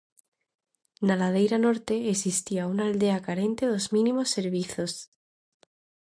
[1.07, 4.91] Na ladeira norte existía unha aldea carente dos mínimos servizos.